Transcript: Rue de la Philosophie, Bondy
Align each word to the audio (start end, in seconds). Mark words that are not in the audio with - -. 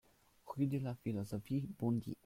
Rue 0.47 0.65
de 0.65 0.79
la 0.79 0.95
Philosophie, 0.95 1.63
Bondy 1.77 2.17